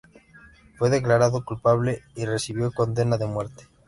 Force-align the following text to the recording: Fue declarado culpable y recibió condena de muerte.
Fue 0.79 0.89
declarado 0.89 1.45
culpable 1.45 2.01
y 2.15 2.25
recibió 2.25 2.71
condena 2.71 3.19
de 3.19 3.27
muerte. 3.27 3.67